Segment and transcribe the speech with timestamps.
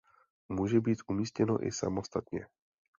[0.49, 2.47] Může být umístěno i samostatně.